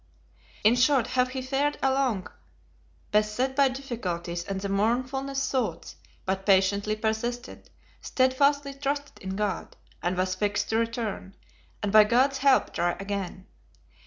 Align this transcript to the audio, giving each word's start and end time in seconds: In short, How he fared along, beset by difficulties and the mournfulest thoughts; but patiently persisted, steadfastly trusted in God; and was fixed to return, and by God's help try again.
In 0.63 0.75
short, 0.75 1.05
How 1.05 1.25
he 1.25 1.43
fared 1.43 1.77
along, 1.83 2.27
beset 3.11 3.55
by 3.55 3.67
difficulties 3.67 4.43
and 4.43 4.59
the 4.59 4.67
mournfulest 4.67 5.51
thoughts; 5.51 5.95
but 6.25 6.43
patiently 6.43 6.95
persisted, 6.95 7.69
steadfastly 8.01 8.73
trusted 8.73 9.19
in 9.21 9.35
God; 9.35 9.75
and 10.01 10.17
was 10.17 10.33
fixed 10.33 10.69
to 10.69 10.77
return, 10.77 11.35
and 11.83 11.91
by 11.91 12.05
God's 12.05 12.39
help 12.39 12.73
try 12.73 12.93
again. 12.93 13.45